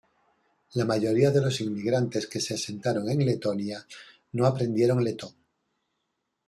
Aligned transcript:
La 0.73 0.83
mayoría 0.83 1.29
de 1.29 1.41
los 1.41 1.61
inmigrantes 1.61 2.25
que 2.25 2.39
se 2.39 2.55
asentaron 2.55 3.07
en 3.07 3.23
Letonia 3.23 3.85
no 4.31 4.47
aprendieron 4.47 5.03
letón. 5.03 5.35